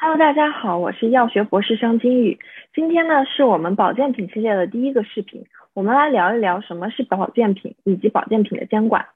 [0.00, 2.38] Hello，大家好，我是药学博士生金宇。
[2.72, 5.44] 今天呢是我们保健品系列的第一个视频，
[5.74, 9.06] 我们来聊一聊什么是保健品以及保健品的监管。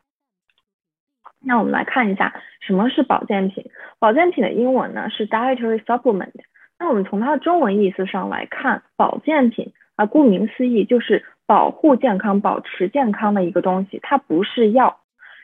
[1.38, 3.70] 那我们来看一下什么是保健品。
[4.00, 6.32] 保健品的英文呢是 dietary supplement。
[6.80, 14.98] 那我们从它的中文意思上来看，保健品啊，顾名思义就是保护健康、保持健康的一个东西，它不是药。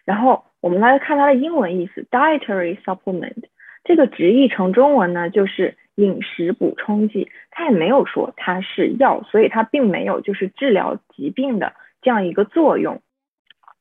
[0.04, 3.44] 然后我们来看它的英文意思，dietary supplement。
[3.88, 7.30] 这个直译成中文呢，就是饮食补充剂。
[7.50, 11.72] 它也没有说它是药，所以它并没有就是治疗疾病的
[12.02, 13.00] 这样一个作用。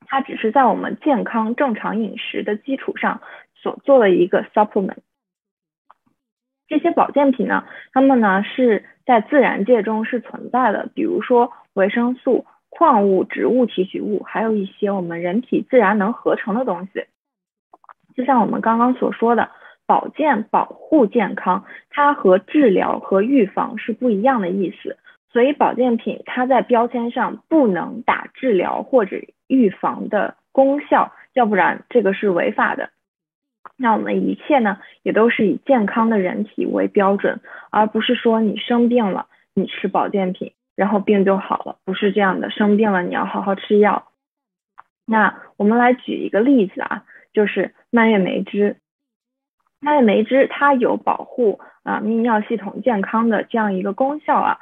[0.06, 3.20] 它只是在我们健康正常饮食的基础上
[3.54, 4.96] 所做的一个 supplement。
[6.68, 17.04] 这些保健品呢，它们呢是在自然界中是存在的，比如说维生素、矿物、植物提取物，还有一些我们人体自然能合成的东西。
[18.16, 19.50] 就像我们刚刚所说的。
[19.88, 24.98] 保健保护健康，它和治疗和预防是不一样的意思，
[25.32, 29.16] 所以保健品它在标签上不能打治疗或者
[29.46, 32.90] 预防的功效，要不然这个是违法的。
[33.78, 42.50] 那我们一切呢，也都是以健康的人体为标准，而不是说你生病了，你吃保健品，然后病就好了，不是这样的。
[42.50, 44.08] 生病了你要好好吃药。
[45.06, 48.76] 那我们来举一个例子啊，就是蔓越莓汁。
[49.80, 54.58] 蔓越莓汁它有保护啊泌尿系统健康的这样一个功效啊，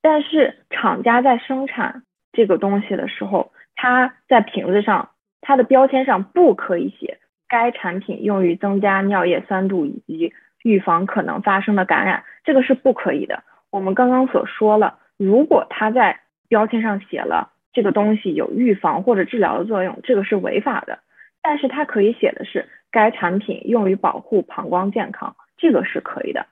[0.00, 5.10] 但是厂家在生产这个东西的时候，它在瓶子上
[5.40, 10.32] 它的标签上不可以写该产品用于增加尿液酸度以及
[10.62, 13.42] 预防可能发生的感染，这个是不可以的。
[13.70, 20.98] 我们刚刚所说了，如果它在标签上写了这个东西有预防或者治疗的作用，这个是违法的。
[21.42, 22.68] 但是它可以写的是。
[22.90, 26.46] 该产品用于保护膀胱健康，这个是可以的。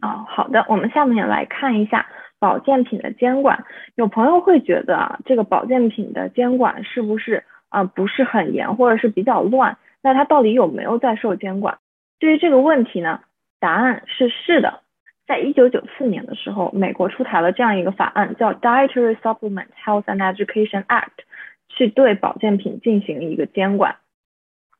[0.00, 2.06] 啊，好的，我们下面来看一下
[2.38, 3.64] 保健品的监管。
[3.96, 9.76] 有朋友会觉得啊，这个保健品的监管是不是啊不是很严，或者是比较乱？
[10.02, 11.78] 那它到底有没有在受监管？
[12.20, 13.22] 对于这个问题呢，
[13.58, 14.82] 答案是是的。
[15.26, 21.24] 在一九九四年的时候，美国出台了这样一个法案，叫 Dietary Supplement Health and Education Act，
[21.70, 23.96] 去对保健品进行一个监管。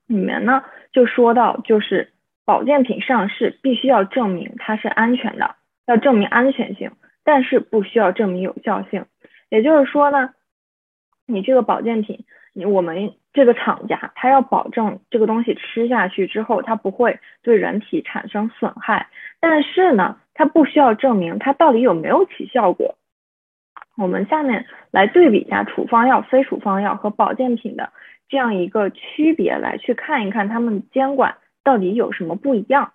[0.07, 0.63] 里面呢
[0.93, 2.13] 就说到，就是
[2.45, 5.55] 保健品上市必须要证明它是安全的，
[5.87, 6.91] 要证明安全性，
[7.25, 9.07] 但是不需要证明有效性。
[9.49, 10.31] 也就是说呢，
[11.27, 19.09] 你这个保健品，你我们这个厂家，他要保证这个东西吃下去之后，它不会对人体产生损害，
[19.39, 22.97] 但是呢，它不需要证明它到底有没有起效果。
[24.01, 27.93] 我们下面来对比一下处方药、非处方药和保健品的。
[28.31, 32.93] 这样一个区别来去看一看，他们监管到底有什么不一样？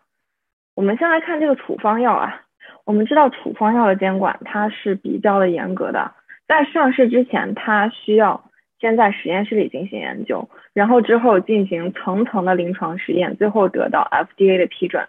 [0.74, 2.42] 我们先来看这个处方药啊，
[2.86, 6.14] 我们知道处方药的监管它是比较的严格的，
[6.48, 8.50] 在上市之前，它需要
[8.80, 15.08] 先在实验室里进行研究，然后之后进行层层的临床实验，最后得到 FDA 的批准，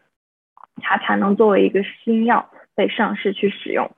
[0.82, 3.90] 它才能作为一个新药被上市去使用。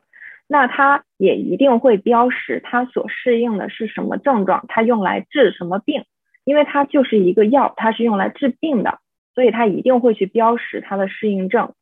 [0.48, 6.04] 那它也一定会标识它所适应的是什么症状，它用来治什么病。
[6.44, 9.00] 因为它就是一个药，它是用来治病的，
[9.34, 11.74] 所以它一定会去标识它的适应症。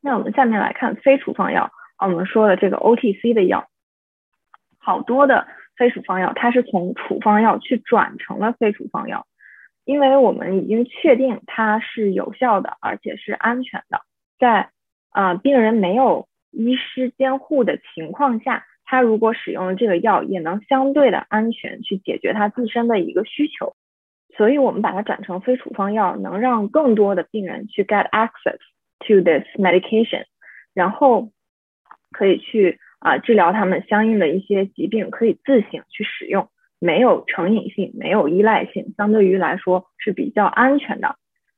[0.00, 3.66] 那我们下面来看非处方药，啊，我们说的这个 OTC 的药，
[4.78, 9.26] 好多的非处方药，它是从处方药去转成了非处方药，
[9.84, 14.02] 因为我们已经确定它是有效的，而且是安全的，
[14.38, 14.70] 在
[15.10, 23.74] 啊病人没有医师监护的情况下，他如果使用了这个药，也能相对的安全去解决他自身的一个需求。
[24.36, 28.58] 所以，我们把它转成非处方药，能让更多的病人去 get access
[29.00, 30.24] to this medication，
[30.72, 31.30] 然后
[32.10, 41.16] 可以去啊治疗他们相应的一些疾病，可以自行去使用，没有成瘾性，没有依赖性，相对于来说是比较安全的。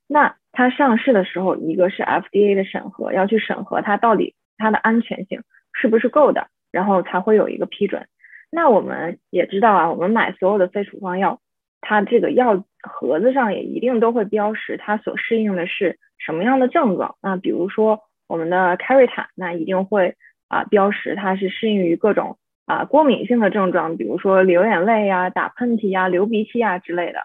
[0.08, 8.06] 那它上市的时候，一个是 FDA 的审核，要去审核它到底它的安全性是不是够的，然后才会有一个批准。
[8.50, 11.40] 那我们也知道啊，我们买所有的非处方药。
[11.80, 17.16] 它这个药盒子上也一定都会标识它所适应的是什么样的症状。
[17.20, 20.14] 那比如说我们的开瑞坦，那一定会
[20.46, 27.24] 啊标识它是适应于各种啊过敏性的症状，比如说流眼泪呀、打喷嚏呀、流鼻涕呀之类的。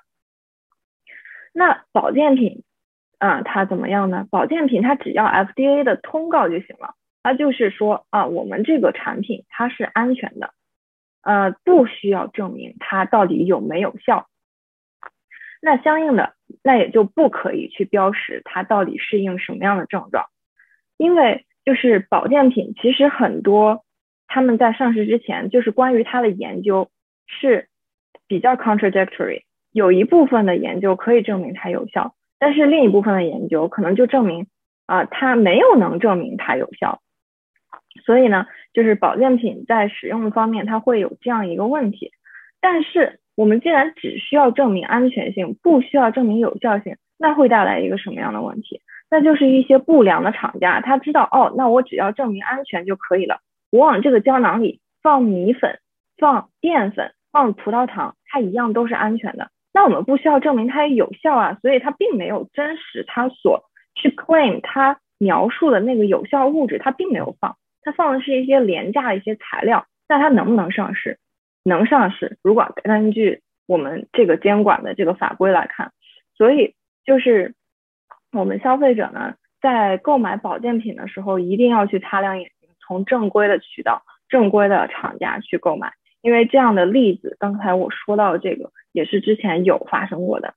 [1.53, 2.63] 那保健品
[3.19, 4.25] 啊，它怎么样呢？
[4.31, 6.95] 保健品它只要 FDA 的通告就行了，
[7.27, 10.53] 它就是说啊，我们这个产品它是安全的，
[11.23, 14.29] 呃，不需要证明它到底有没有效。
[15.61, 20.27] 那相应的，那也就不可以去标识它到底适应什么样的症状，
[20.95, 23.83] 因为就是保健品，其实很多
[24.29, 26.89] 他们在上市之前，就是关于它的研究
[27.27, 27.67] 是
[28.25, 29.41] 比较 contradictory，
[29.73, 34.47] 有一部分的研究可以证明它有效，但是另一部分的研究可能就证明
[34.85, 37.01] 啊，它没有能证明它有效，
[38.05, 42.11] 所以呢，就是保健品在使用方面，它会有这样一个问题，
[42.61, 43.19] 但是。
[43.37, 48.81] 我们既然只需要证明安全性，不需要证明有效性，那会带来一个什么样的问题？
[49.11, 53.37] 那就是一些不良的厂家，他知道哦，那我只要证明安全就可以了。
[53.69, 55.77] 我往这个胶囊里放米粉、
[56.17, 59.51] 放淀粉、放葡萄糖，它一样都是安全的。
[59.71, 67.55] 那我们不需要证明它有效啊，所以它并没有真实它所去 claim 它描述的那个有效物质，它并没有放，
[67.87, 69.87] 它放的是一些廉价的一些材料。
[70.09, 71.19] 那它能不能上市？
[71.63, 75.93] 能上市，如果根据我们这个监管的这个法规来看，
[76.35, 76.75] 所以
[77.05, 77.55] 就是
[78.33, 90.53] 我们消费者呢，在购买保健品的时候，一定要去擦亮眼睛，从正规的渠道、正规的厂家去购买，因为这样的例子，刚才我说到这个也是之前有发生过的。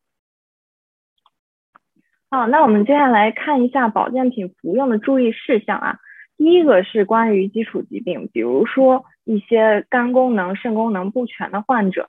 [2.30, 5.98] 好，那我们接下来看一下保健品服用的注意事项啊。
[6.40, 12.08] 第一个是关于基础疾病，比如说一些肝功能、肾功能不全的患者，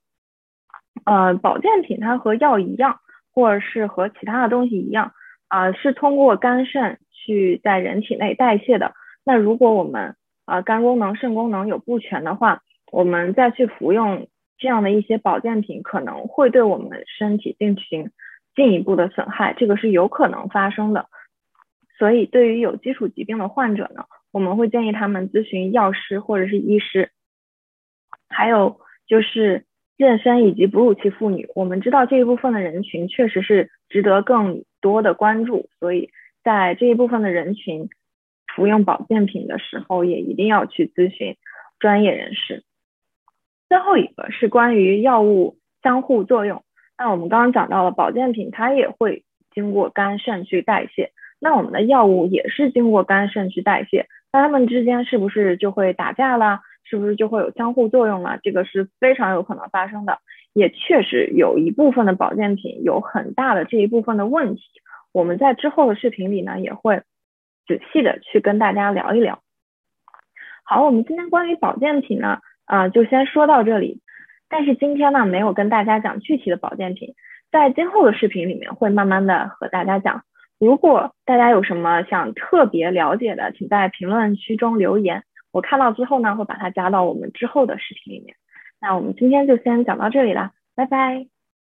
[1.03, 3.01] 呃，保健品它和药一样，
[3.33, 5.11] 或者是和其他的东西一样，
[5.49, 8.93] 啊，是通过肝肾去在人体内代谢的。
[9.25, 18.11] 那如果我们啊肝功能、肾功能有不全的话，我们再去服用这样的一些保健品，可能会对我们身体进行
[18.55, 21.07] 进一步的损害，这个是有可能发生的。
[21.99, 27.11] 所以，对于有基础疾病的患者呢，我们会建议他们咨询药师或者是医师，
[28.29, 29.65] 还有就是
[29.97, 31.49] 妊娠以及哺乳期妇女。
[31.55, 36.09] 我们知道这一部分的人群确实是值得更多的关注，所以
[36.43, 37.89] 在这一部分的人群
[38.55, 41.35] 服用保健品的时候，也一定要去咨询
[41.79, 42.63] 专业人士。
[43.69, 46.63] 最后一个是关于药物相互作用。
[46.97, 49.23] 那我们刚刚讲到了保健品，它也会
[49.53, 51.11] 经过肝肾去代谢。
[51.39, 56.61] 那我们的药物也是经过肝肾去代谢，那它们之间是不是就会打架了？
[56.83, 58.39] 是不是就会有相互作用了？
[58.41, 60.17] 这个是非常有可能发生的，
[60.51, 64.61] 也确实有一部分的保健品有很大的这一部分的问题。
[65.13, 67.03] 我们在之后的视频里呢，也会
[67.67, 69.41] 仔细的去跟大家聊一聊。
[70.63, 74.01] 好，我们今天关于保健品呢，啊，就先说到这里。
[74.49, 77.13] 但是今天呢，没有跟大家讲具体的保健品，
[77.51, 80.23] 在今后的视频里面会慢慢的和大家讲。
[80.61, 88.35] 如果大家有什么想特别了解的，请在评论区中留言，我看到之后呢，会把它加到我们之后的视频里面。
[88.79, 91.30] 那我们今天就先讲到这里了，拜拜。